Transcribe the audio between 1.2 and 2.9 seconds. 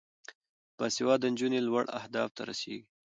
نجونې لوړو اهدافو ته رسیږي.